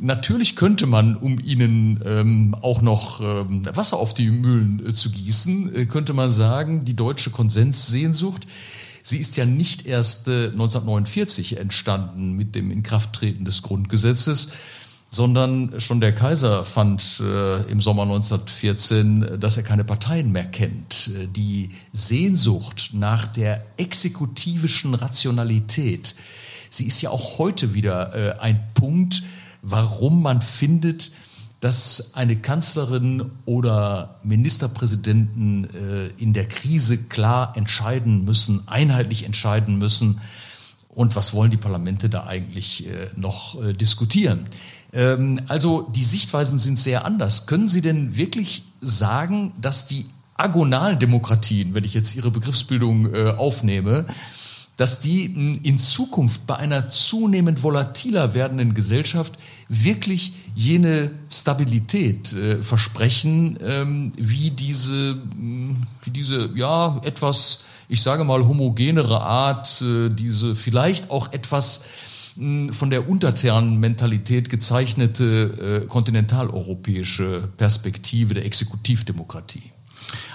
natürlich 0.00 0.56
könnte 0.56 0.86
man, 0.86 1.16
um 1.16 1.38
ihnen 1.38 2.00
ähm, 2.04 2.56
auch 2.60 2.82
noch 2.82 3.20
ähm, 3.20 3.64
Wasser 3.72 3.98
auf 3.98 4.12
die 4.12 4.28
Mühlen 4.28 4.84
äh, 4.84 4.92
zu 4.92 5.10
gießen, 5.10 5.74
äh, 5.74 5.86
könnte 5.86 6.14
man 6.14 6.30
sagen, 6.30 6.84
die 6.84 6.94
deutsche 6.94 7.30
Konsenssehnsucht, 7.30 8.46
sie 9.02 9.18
ist 9.18 9.36
ja 9.36 9.44
nicht 9.44 9.86
erst 9.86 10.26
äh, 10.26 10.46
1949 10.46 11.58
entstanden 11.58 12.32
mit 12.32 12.56
dem 12.56 12.72
Inkrafttreten 12.72 13.44
des 13.44 13.62
Grundgesetzes, 13.62 14.52
sondern 15.12 15.78
schon 15.78 16.00
der 16.00 16.14
Kaiser 16.14 16.64
fand 16.64 17.20
äh, 17.20 17.70
im 17.70 17.82
Sommer 17.82 18.04
1914, 18.04 19.38
dass 19.38 19.58
er 19.58 19.62
keine 19.62 19.84
Parteien 19.84 20.32
mehr 20.32 20.46
kennt. 20.46 21.10
Äh, 21.14 21.26
die 21.26 21.70
Sehnsucht 21.92 22.90
nach 22.94 23.26
der 23.26 23.62
exekutivischen 23.76 24.94
Rationalität, 24.94 26.14
sie 26.70 26.86
ist 26.86 27.02
ja 27.02 27.10
auch 27.10 27.38
heute 27.38 27.74
wieder 27.74 28.14
äh, 28.14 28.40
ein 28.40 28.64
Punkt, 28.72 29.22
warum 29.60 30.22
man 30.22 30.40
findet, 30.40 31.12
dass 31.60 32.14
eine 32.14 32.36
Kanzlerin 32.36 33.30
oder 33.44 34.18
Ministerpräsidenten 34.24 35.64
äh, 35.64 36.06
in 36.16 36.32
der 36.32 36.48
Krise 36.48 36.96
klar 36.96 37.52
entscheiden 37.54 38.24
müssen, 38.24 38.66
einheitlich 38.66 39.24
entscheiden 39.24 39.76
müssen. 39.76 40.22
Und 40.88 41.16
was 41.16 41.34
wollen 41.34 41.50
die 41.50 41.58
Parlamente 41.58 42.08
da 42.08 42.26
eigentlich 42.26 42.86
äh, 42.86 43.08
noch 43.14 43.62
äh, 43.62 43.74
diskutieren? 43.74 44.46
Ähm, 44.92 45.40
also 45.48 45.82
die 45.82 46.04
Sichtweisen 46.04 46.58
sind 46.58 46.78
sehr 46.78 47.04
anders. 47.04 47.46
Können 47.46 47.68
Sie 47.68 47.80
denn 47.80 48.16
wirklich 48.16 48.64
sagen, 48.80 49.52
dass 49.60 49.86
die 49.86 50.06
Agonaldemokratien, 50.36 51.74
wenn 51.74 51.84
ich 51.84 51.94
jetzt 51.94 52.14
Ihre 52.16 52.30
Begriffsbildung 52.30 53.14
äh, 53.14 53.30
aufnehme, 53.30 54.06
dass 54.76 55.00
die 55.00 55.26
in 55.62 55.78
Zukunft 55.78 56.46
bei 56.46 56.56
einer 56.56 56.88
zunehmend 56.88 57.62
volatiler 57.62 58.34
werdenden 58.34 58.74
Gesellschaft 58.74 59.34
wirklich 59.68 60.32
jene 60.54 61.10
Stabilität 61.30 62.32
äh, 62.32 62.62
versprechen, 62.62 63.58
ähm, 63.62 64.12
wie 64.16 64.50
diese, 64.50 65.18
wie 65.36 66.10
diese, 66.10 66.50
ja, 66.54 66.98
etwas, 67.04 67.60
ich 67.88 68.02
sage 68.02 68.24
mal, 68.24 68.46
homogenere 68.48 69.20
Art, 69.20 69.82
äh, 69.82 70.08
diese 70.08 70.54
vielleicht 70.54 71.10
auch 71.10 71.32
etwas 71.32 71.84
von 72.34 72.90
der 72.90 73.08
Unterternmentalität 73.08 74.48
gezeichnete 74.48 75.82
äh, 75.82 75.86
kontinentaleuropäische 75.86 77.48
Perspektive 77.56 78.34
der 78.34 78.44
Exekutivdemokratie? 78.46 79.70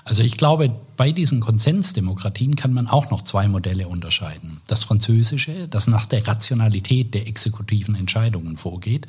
Also 0.06 0.24
ich 0.24 0.38
glaube, 0.38 0.70
bei 0.96 1.12
diesen 1.12 1.42
Konsensdemokratien 1.42 2.56
kann 2.56 2.72
man 2.72 2.88
auch 2.88 3.10
noch 3.12 3.24
zwei 3.24 3.48
Modelle 3.48 3.88
unterscheiden. 3.88 4.62
Das 4.68 4.84
französische, 4.84 5.68
das 5.68 5.88
nach 5.88 6.06
der 6.06 6.26
Rationalität 6.26 7.14
der 7.14 7.28
exekutiven 7.28 7.96
Entscheidungen 7.96 8.56
vorgeht 8.58 9.08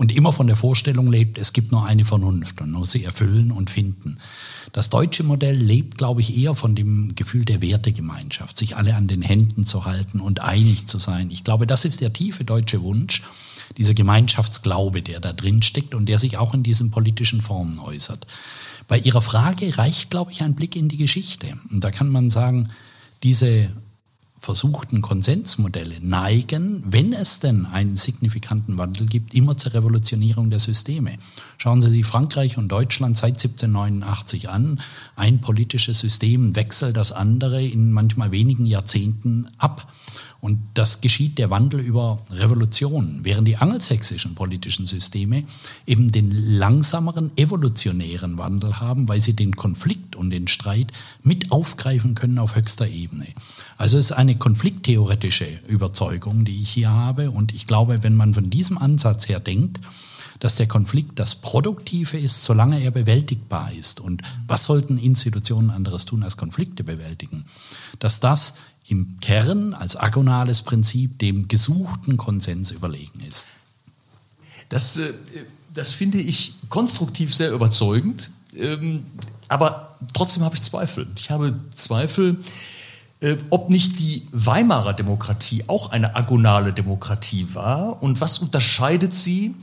und 0.00 0.12
immer 0.12 0.32
von 0.32 0.46
der 0.46 0.56
Vorstellung 0.56 1.12
lebt, 1.12 1.36
es 1.36 1.52
gibt 1.52 1.72
nur 1.72 1.84
eine 1.84 2.06
Vernunft 2.06 2.62
und 2.62 2.72
muss 2.72 2.90
sie 2.90 3.04
erfüllen 3.04 3.52
und 3.52 3.68
finden. 3.68 4.16
Das 4.72 4.88
deutsche 4.88 5.24
Modell 5.24 5.54
lebt, 5.54 5.98
glaube 5.98 6.22
ich, 6.22 6.38
eher 6.38 6.54
von 6.54 6.74
dem 6.74 7.14
Gefühl 7.16 7.44
der 7.44 7.60
Wertegemeinschaft, 7.60 8.56
sich 8.56 8.78
alle 8.78 8.94
an 8.94 9.08
den 9.08 9.20
Händen 9.20 9.64
zu 9.64 9.84
halten 9.84 10.20
und 10.20 10.40
einig 10.40 10.86
zu 10.86 10.98
sein. 10.98 11.30
Ich 11.30 11.44
glaube, 11.44 11.66
das 11.66 11.84
ist 11.84 12.00
der 12.00 12.14
tiefe 12.14 12.44
deutsche 12.44 12.80
Wunsch, 12.80 13.22
dieser 13.76 13.92
Gemeinschaftsglaube, 13.92 15.02
der 15.02 15.20
da 15.20 15.34
drin 15.34 15.60
steckt 15.60 15.94
und 15.94 16.06
der 16.06 16.18
sich 16.18 16.38
auch 16.38 16.54
in 16.54 16.62
diesen 16.62 16.90
politischen 16.90 17.42
Formen 17.42 17.78
äußert. 17.78 18.26
Bei 18.88 18.98
Ihrer 18.98 19.20
Frage 19.20 19.76
reicht, 19.76 20.08
glaube 20.08 20.32
ich, 20.32 20.42
ein 20.42 20.54
Blick 20.54 20.76
in 20.76 20.88
die 20.88 20.96
Geschichte. 20.96 21.58
Und 21.70 21.84
da 21.84 21.90
kann 21.90 22.08
man 22.08 22.30
sagen, 22.30 22.70
diese 23.22 23.68
versuchten 24.40 25.02
Konsensmodelle 25.02 25.96
neigen, 26.00 26.82
wenn 26.86 27.12
es 27.12 27.40
denn 27.40 27.66
einen 27.66 27.98
signifikanten 27.98 28.78
Wandel 28.78 29.06
gibt, 29.06 29.34
immer 29.34 29.58
zur 29.58 29.74
Revolutionierung 29.74 30.48
der 30.48 30.60
Systeme. 30.60 31.18
Schauen 31.58 31.82
Sie 31.82 31.90
sich 31.90 32.06
Frankreich 32.06 32.56
und 32.56 32.68
Deutschland 32.68 33.18
seit 33.18 33.34
1789 33.34 34.48
an. 34.48 34.80
Ein 35.14 35.42
politisches 35.42 36.00
System 36.00 36.56
wechselt 36.56 36.96
das 36.96 37.12
andere 37.12 37.62
in 37.62 37.92
manchmal 37.92 38.32
wenigen 38.32 38.64
Jahrzehnten 38.64 39.46
ab. 39.58 39.92
Und 40.40 40.58
das 40.74 41.00
geschieht 41.00 41.38
der 41.38 41.50
Wandel 41.50 41.80
über 41.80 42.18
Revolutionen, 42.30 43.20
während 43.22 43.46
die 43.46 43.56
angelsächsischen 43.56 44.34
politischen 44.34 44.86
Systeme 44.86 45.44
eben 45.86 46.12
den 46.12 46.30
langsameren 46.30 47.30
evolutionären 47.36 48.38
Wandel 48.38 48.80
haben, 48.80 49.08
weil 49.08 49.20
sie 49.20 49.34
den 49.34 49.56
Konflikt 49.56 50.16
und 50.16 50.30
den 50.30 50.48
Streit 50.48 50.92
mit 51.22 51.52
aufgreifen 51.52 52.14
können 52.14 52.38
auf 52.38 52.56
höchster 52.56 52.88
Ebene. 52.88 53.26
Also 53.76 53.98
es 53.98 54.06
ist 54.06 54.12
eine 54.12 54.36
konflikttheoretische 54.36 55.46
Überzeugung, 55.68 56.44
die 56.44 56.62
ich 56.62 56.70
hier 56.70 56.90
habe. 56.90 57.30
Und 57.30 57.54
ich 57.54 57.66
glaube, 57.66 58.02
wenn 58.02 58.16
man 58.16 58.34
von 58.34 58.50
diesem 58.50 58.78
Ansatz 58.78 59.28
her 59.28 59.40
denkt, 59.40 59.80
dass 60.40 60.56
der 60.56 60.66
Konflikt 60.66 61.18
das 61.18 61.36
Produktive 61.36 62.18
ist, 62.18 62.44
solange 62.44 62.82
er 62.82 62.90
bewältigbar 62.90 63.70
ist. 63.72 64.00
Und 64.00 64.22
was 64.48 64.64
sollten 64.64 64.98
Institutionen 64.98 65.70
anderes 65.70 66.06
tun 66.06 66.24
als 66.24 66.36
Konflikte 66.36 66.82
bewältigen? 66.82 67.44
Dass 67.98 68.20
das 68.20 68.54
im 68.90 69.18
Kern 69.20 69.72
als 69.72 69.96
agonales 69.96 70.62
Prinzip 70.62 71.18
dem 71.20 71.48
gesuchten 71.48 72.16
Konsens 72.16 72.72
überlegen 72.72 73.20
ist. 73.20 73.48
Das, 74.68 74.96
äh, 74.96 75.12
das 75.72 75.92
finde 75.92 76.18
ich 76.18 76.54
konstruktiv 76.68 77.34
sehr 77.34 77.52
überzeugend, 77.52 78.30
ähm, 78.56 79.04
aber 79.48 79.96
trotzdem 80.12 80.42
habe 80.42 80.56
ich 80.56 80.62
Zweifel. 80.62 81.06
Ich 81.16 81.30
habe 81.30 81.54
Zweifel, 81.74 82.38
äh, 83.20 83.36
ob 83.50 83.70
nicht 83.70 84.00
die 84.00 84.26
Weimarer 84.32 84.92
Demokratie 84.92 85.64
auch 85.68 85.90
eine 85.90 86.16
agonale 86.16 86.72
Demokratie 86.72 87.54
war 87.54 88.02
und 88.02 88.20
was 88.20 88.38
unterscheidet 88.38 89.14
sie 89.14 89.54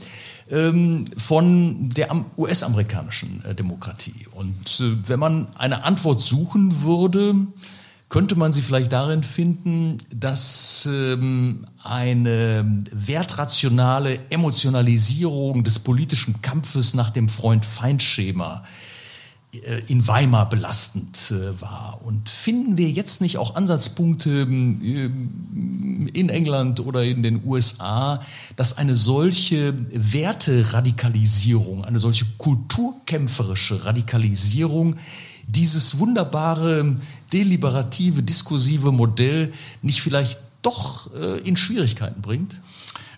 ähm, 0.50 1.04
von 1.16 1.90
der 1.90 2.24
US-amerikanischen 2.38 3.44
äh, 3.44 3.54
Demokratie. 3.54 4.26
Und 4.34 4.82
wenn 5.06 5.20
man 5.20 5.48
eine 5.56 5.84
Antwort 5.84 6.20
suchen 6.22 6.82
würde, 6.82 7.34
könnte 8.08 8.36
man 8.36 8.52
sie 8.52 8.62
vielleicht 8.62 8.92
darin 8.92 9.22
finden, 9.22 9.98
dass 10.12 10.88
ähm, 10.90 11.66
eine 11.82 12.84
wertrationale 12.90 14.18
Emotionalisierung 14.30 15.62
des 15.62 15.78
politischen 15.78 16.40
Kampfes 16.40 16.94
nach 16.94 17.10
dem 17.10 17.28
Freund-Feind-Schema 17.28 18.64
äh, 19.52 19.82
in 19.88 20.06
Weimar 20.06 20.48
belastend 20.48 21.32
äh, 21.32 21.60
war. 21.60 22.00
Und 22.02 22.28
finden 22.28 22.78
wir 22.78 22.90
jetzt 22.90 23.20
nicht 23.20 23.36
auch 23.36 23.56
Ansatzpunkte 23.56 24.30
ähm, 24.30 26.08
in 26.12 26.28
England 26.30 26.80
oder 26.80 27.04
in 27.04 27.22
den 27.22 27.42
USA, 27.44 28.22
dass 28.56 28.78
eine 28.78 28.96
solche 28.96 29.74
Werteradikalisierung, 29.90 31.84
eine 31.84 31.98
solche 31.98 32.24
kulturkämpferische 32.38 33.84
Radikalisierung 33.84 34.96
dieses 35.46 35.98
wunderbare 35.98 36.96
deliberative, 37.32 38.22
diskursive 38.22 38.92
Modell 38.92 39.52
nicht 39.82 40.00
vielleicht 40.00 40.38
doch 40.62 41.12
äh, 41.14 41.40
in 41.40 41.56
Schwierigkeiten 41.56 42.22
bringt? 42.22 42.60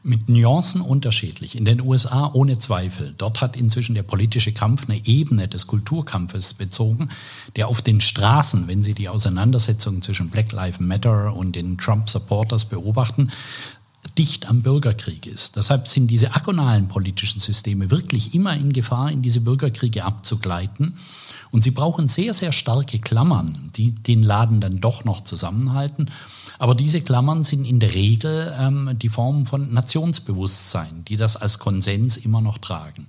mit 0.03 0.29
Nuancen 0.29 0.81
unterschiedlich. 0.81 1.57
In 1.57 1.65
den 1.65 1.81
USA 1.81 2.31
ohne 2.33 2.59
Zweifel. 2.59 3.15
Dort 3.19 3.41
hat 3.41 3.57
inzwischen 3.57 3.95
der 3.95 4.03
politische 4.03 4.53
Kampf 4.53 4.89
eine 4.89 5.07
Ebene 5.07 5.47
des 5.47 5.67
Kulturkampfes 5.67 6.55
bezogen, 6.55 7.11
der 7.57 7.69
auf 7.69 7.83
den 7.83 8.01
Straßen, 8.01 8.67
wenn 8.67 8.83
Sie 8.83 8.95
die 8.95 9.09
Auseinandersetzung 9.09 10.01
zwischen 10.01 10.31
Black 10.31 10.53
Lives 10.53 10.81
Matter 10.81 11.35
und 11.35 11.55
den 11.55 11.77
Trump-Supporters 11.77 12.65
beobachten, 12.67 13.31
dicht 14.17 14.49
am 14.49 14.63
Bürgerkrieg 14.63 15.27
ist. 15.27 15.57
Deshalb 15.57 15.87
sind 15.87 16.09
diese 16.09 16.35
agonalen 16.35 16.89
politischen 16.89 17.41
Systeme 17.41 17.91
wirklich 17.91 18.35
immer 18.35 18.57
in 18.57 18.73
Gefahr, 18.73 19.11
in 19.11 19.21
diese 19.21 19.43
Bürgerkriege 19.43 20.05
abzugleiten. 20.05 20.97
Und 21.51 21.65
sie 21.65 21.73
brauchen 21.73 22.09
sehr, 22.09 22.33
sehr 22.33 22.53
starke 22.53 22.99
Klammern, 22.99 23.71
die 23.75 23.93
den 23.93 24.23
Laden 24.23 24.61
dann 24.61 24.81
doch 24.81 25.05
noch 25.05 25.25
zusammenhalten. 25.25 26.11
Aber 26.59 26.75
diese 26.75 27.01
Klammern 27.01 27.43
sind 27.43 27.65
in 27.65 27.81
der 27.81 27.95
Regel 27.95 28.55
ähm, 28.59 28.91
die 29.01 29.09
Form 29.09 29.47
von 29.47 29.73
Nationsbewusstsein, 29.73 31.05
die 31.07 31.17
das 31.17 31.37
als 31.37 31.59
Konsens 31.59 32.17
immer 32.17 32.41
noch 32.41 32.59
tragen. 32.59 33.09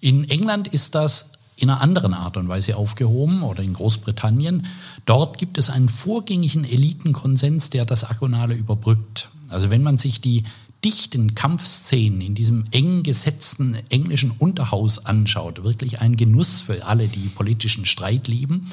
In 0.00 0.28
England 0.28 0.68
ist 0.68 0.94
das 0.94 1.32
in 1.56 1.70
einer 1.70 1.80
anderen 1.80 2.12
Art 2.12 2.36
und 2.36 2.48
Weise 2.48 2.76
aufgehoben 2.76 3.42
oder 3.42 3.62
in 3.62 3.72
Großbritannien. 3.72 4.66
Dort 5.06 5.38
gibt 5.38 5.56
es 5.56 5.70
einen 5.70 5.88
vorgängigen 5.88 6.64
Elitenkonsens, 6.64 7.70
der 7.70 7.86
das 7.86 8.04
Agonale 8.04 8.54
überbrückt. 8.54 9.30
Also 9.48 9.70
wenn 9.70 9.82
man 9.82 9.96
sich 9.96 10.20
die 10.20 10.44
dichten 10.84 11.34
Kampfszenen 11.34 12.20
in 12.20 12.34
diesem 12.34 12.64
eng 12.70 13.02
gesetzten 13.02 13.76
englischen 13.88 14.32
Unterhaus 14.38 15.04
anschaut, 15.04 15.64
wirklich 15.64 16.00
ein 16.00 16.16
Genuss 16.16 16.60
für 16.60 16.86
alle, 16.86 17.08
die 17.08 17.28
politischen 17.28 17.86
Streit 17.86 18.28
lieben, 18.28 18.70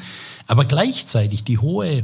aber 0.48 0.66
gleichzeitig 0.66 1.44
die 1.44 1.58
hohe 1.58 2.04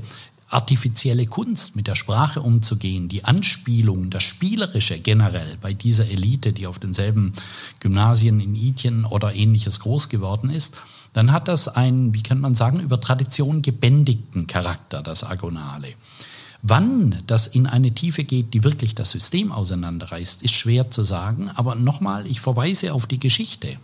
artifizielle 0.50 1.28
Kunst, 1.28 1.76
mit 1.76 1.88
der 1.88 1.96
Sprache 1.96 2.42
umzugehen, 2.42 3.08
die 3.08 3.24
Anspielung, 3.24 4.10
das 4.10 4.24
Spielerische 4.24 5.00
generell 5.00 5.58
bei 5.62 5.74
dieser 5.74 6.10
Elite, 6.10 6.54
die 6.54 6.66
auf 6.66 6.80
denselben 6.80 7.34
Gymnasien 7.80 8.40
in 8.40 8.56
Idien 8.56 9.06
oder 9.06 9.36
ähnliches 9.36 9.80
groß 9.80 10.10
geworden 10.10 10.50
ist, 10.50 10.78
dann 11.14 11.32
hat 11.32 11.48
das 11.48 11.68
einen, 11.68 12.14
wie 12.14 12.24
kann 12.24 12.40
man 12.40 12.56
sagen, 12.56 12.80
über 12.80 13.00
Tradition 13.00 13.62
gebändigten 13.62 14.48
Charakter, 14.48 15.02
das 15.02 15.24
Agonale. 15.24 15.90
Wann 16.62 17.16
das 17.26 17.48
in 17.48 17.68
eine 17.68 17.92
Tiefe 17.92 18.24
geht, 18.24 18.54
die 18.54 18.64
wirklich 18.64 18.94
das 18.94 19.12
System 19.12 19.52
auseinanderreißt, 19.52 20.44
ist 20.44 20.54
schwer 20.54 20.92
zu 20.92 21.04
sagen. 21.04 21.50
Aber 21.56 21.76
nochmal, 21.76 22.28
ich 22.28 22.42
verweise 22.42 22.94
auf 22.94 23.08
die 23.08 23.20
Geschichte. 23.20 23.78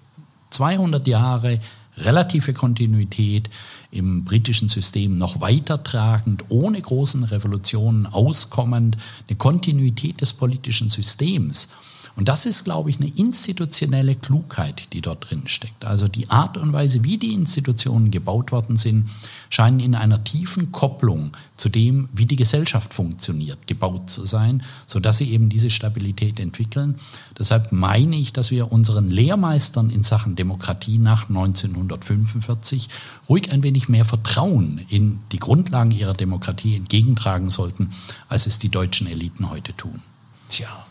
200 0.49 1.07
Jahre 1.07 1.59
relative 1.97 2.53
Kontinuität 2.53 3.49
im 3.91 4.25
britischen 4.25 4.67
System 4.67 5.17
noch 5.17 5.39
weitertragend, 5.39 6.43
ohne 6.49 6.81
großen 6.81 7.23
Revolutionen 7.23 8.05
auskommend, 8.05 8.97
eine 9.27 9.37
Kontinuität 9.37 10.19
des 10.19 10.33
politischen 10.33 10.89
Systems. 10.89 11.69
Und 12.15 12.29
das 12.29 12.45
ist, 12.45 12.63
glaube 12.63 12.89
ich, 12.89 12.97
eine 12.97 13.09
institutionelle 13.09 14.15
Klugheit, 14.15 14.93
die 14.93 15.01
dort 15.01 15.29
drin 15.29 15.43
steckt. 15.47 15.83
Also 15.83 16.07
die 16.07 16.29
Art 16.29 16.57
und 16.57 16.71
Weise, 16.71 17.03
wie 17.03 17.17
die 17.17 17.33
Institutionen 17.33 18.09
gebaut 18.09 18.53
worden 18.53 18.77
sind, 18.77 19.09
scheinen 19.49 19.81
in 19.81 19.95
einer 19.95 20.23
tiefen 20.23 20.71
Kopplung 20.71 21.31
zu 21.57 21.67
dem, 21.67 22.07
wie 22.13 22.25
die 22.25 22.37
Gesellschaft 22.37 22.93
funktioniert, 22.93 23.67
gebaut 23.67 24.09
zu 24.09 24.25
sein, 24.25 24.63
sodass 24.87 25.17
sie 25.17 25.29
eben 25.31 25.49
diese 25.49 25.69
Stabilität 25.69 26.39
entwickeln. 26.39 26.95
Deshalb 27.37 27.73
meine 27.73 28.15
ich, 28.15 28.31
dass 28.31 28.49
wir 28.49 28.71
unseren 28.71 29.11
Lehrmeistern 29.11 29.89
in 29.89 30.03
Sachen 30.03 30.37
Demokratie 30.37 30.99
nach 30.99 31.27
1945 31.27 32.87
ruhig 33.27 33.51
ein 33.51 33.63
wenig 33.63 33.89
mehr 33.89 34.05
Vertrauen 34.05 34.79
in 34.89 35.19
die 35.33 35.39
Grundlagen 35.39 35.91
ihrer 35.91 36.13
Demokratie 36.13 36.75
entgegentragen 36.75 37.51
sollten, 37.51 37.91
als 38.29 38.47
es 38.47 38.57
die 38.57 38.69
deutschen 38.69 39.07
Eliten 39.07 39.49
heute 39.49 39.75
tun. 39.75 40.01
Tja, 40.47 40.85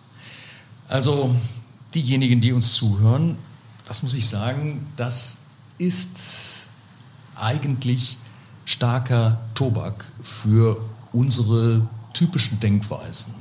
also 0.89 1.35
diejenigen, 1.95 2.41
die 2.41 2.53
uns 2.53 2.75
zuhören, 2.75 3.37
das 3.87 4.03
muss 4.03 4.15
ich 4.15 4.29
sagen, 4.29 4.87
das 4.97 5.39
ist 5.79 6.71
eigentlich 7.37 8.17
starker 8.65 9.41
Tobak 9.55 10.11
für 10.23 10.81
unsere 11.13 11.87
typischen 12.13 12.61
Denkweisen, 12.61 13.35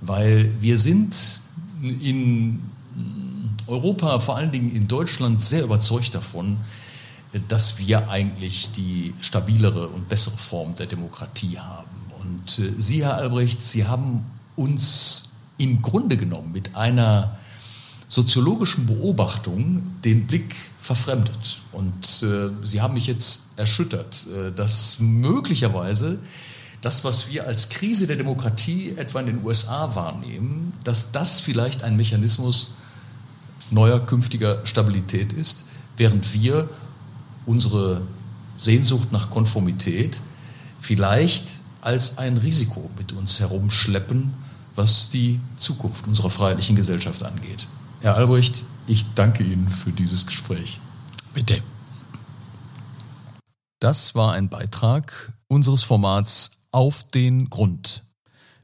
weil 0.00 0.52
wir 0.60 0.78
sind 0.78 1.40
in 1.82 2.62
Europa, 3.66 4.18
vor 4.20 4.36
allen 4.36 4.50
Dingen 4.50 4.74
in 4.74 4.88
Deutschland, 4.88 5.40
sehr 5.40 5.64
überzeugt 5.64 6.14
davon, 6.14 6.58
dass 7.48 7.78
wir 7.78 8.08
eigentlich 8.08 8.72
die 8.72 9.14
stabilere 9.20 9.88
und 9.88 10.08
bessere 10.08 10.38
Form 10.38 10.74
der 10.76 10.86
Demokratie 10.86 11.58
haben. 11.58 11.90
Und 12.20 12.58
äh, 12.58 12.72
Sie, 12.78 13.04
Herr 13.04 13.16
Albrecht, 13.16 13.60
Sie 13.60 13.86
haben 13.86 14.24
uns 14.56 15.32
im 15.58 15.82
Grunde 15.82 16.16
genommen 16.16 16.52
mit 16.52 16.74
einer 16.74 17.36
soziologischen 18.08 18.86
Beobachtung 18.86 19.82
den 20.04 20.26
Blick 20.26 20.54
verfremdet. 20.80 21.60
Und 21.72 22.22
äh, 22.22 22.50
Sie 22.66 22.80
haben 22.80 22.94
mich 22.94 23.06
jetzt 23.06 23.58
erschüttert, 23.58 24.26
äh, 24.28 24.50
dass 24.52 24.96
möglicherweise 24.98 26.18
das, 26.80 27.04
was 27.04 27.28
wir 27.30 27.46
als 27.46 27.68
Krise 27.68 28.06
der 28.06 28.16
Demokratie 28.16 28.94
etwa 28.96 29.20
in 29.20 29.26
den 29.26 29.44
USA 29.44 29.94
wahrnehmen, 29.94 30.72
dass 30.84 31.12
das 31.12 31.40
vielleicht 31.40 31.82
ein 31.82 31.96
Mechanismus 31.96 32.76
neuer 33.70 34.00
künftiger 34.00 34.66
Stabilität 34.66 35.32
ist, 35.32 35.66
während 35.96 36.32
wir 36.32 36.68
unsere 37.44 38.00
Sehnsucht 38.56 39.12
nach 39.12 39.28
Konformität 39.28 40.20
vielleicht 40.80 41.46
als 41.80 42.18
ein 42.18 42.36
Risiko 42.36 42.88
mit 42.96 43.12
uns 43.12 43.40
herumschleppen, 43.40 44.32
was 44.78 45.10
die 45.10 45.40
Zukunft 45.56 46.06
unserer 46.06 46.30
freiheitlichen 46.30 46.76
Gesellschaft 46.76 47.24
angeht. 47.24 47.66
Herr 48.00 48.14
Albrecht, 48.14 48.62
ich 48.86 49.12
danke 49.14 49.42
Ihnen 49.42 49.68
für 49.68 49.90
dieses 49.90 50.24
Gespräch. 50.24 50.80
Bitte. 51.34 51.60
Das 53.80 54.14
war 54.14 54.32
ein 54.32 54.48
Beitrag 54.48 55.32
unseres 55.48 55.82
Formats 55.82 56.52
Auf 56.70 57.08
den 57.10 57.50
Grund. 57.50 58.04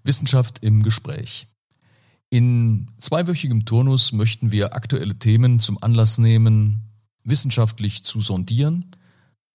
Wissenschaft 0.05 0.61
im 0.61 0.85
Gespräch. 0.85 1.49
In 2.31 2.93
zweiwöchigem 2.99 3.65
Turnus 3.65 4.13
möchten 4.13 4.53
wir 4.53 4.75
aktuelle 4.75 5.19
Themen 5.19 5.59
zum 5.59 5.83
Anlass 5.83 6.19
nehmen, 6.19 6.93
wissenschaftlich 7.25 8.05
zu 8.05 8.21
sondieren, 8.21 8.87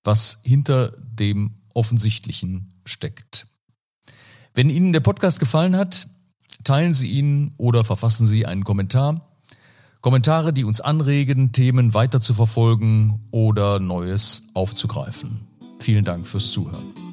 was 0.03 0.39
hinter 0.43 0.91
dem 0.99 1.55
Offensichtlichen 1.73 2.73
steckt. 2.83 3.47
Wenn 4.53 4.69
Ihnen 4.69 4.91
der 4.91 4.99
Podcast 4.99 5.39
gefallen 5.39 5.77
hat, 5.77 6.07
Teilen 6.63 6.93
Sie 6.93 7.09
ihn 7.09 7.53
oder 7.57 7.83
verfassen 7.83 8.27
Sie 8.27 8.45
einen 8.45 8.63
Kommentar. 8.63 9.21
Kommentare, 10.01 10.53
die 10.53 10.63
uns 10.63 10.81
anregen, 10.81 11.51
Themen 11.51 11.93
weiter 11.93 12.21
zu 12.21 12.33
verfolgen 12.33 13.19
oder 13.31 13.79
Neues 13.79 14.47
aufzugreifen. 14.53 15.47
Vielen 15.79 16.05
Dank 16.05 16.25
fürs 16.25 16.51
Zuhören. 16.51 17.08